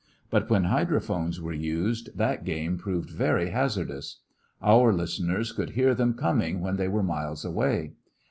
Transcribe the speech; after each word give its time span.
But 0.31 0.49
when 0.49 0.63
hydrophones 0.63 1.39
were 1.39 1.53
used 1.53 2.17
that 2.17 2.43
game 2.43 2.79
proved 2.79 3.11
very 3.11 3.51
hazardous. 3.51 4.21
Our 4.59 4.91
listeners 4.91 5.55
would 5.57 5.69
hear 5.77 5.93
them 5.93 6.15
coming 6.15 6.59
when 6.59 6.77
they 6.77 6.87
were 6.87 7.03
miles 7.03 7.45
away. 7.45 7.93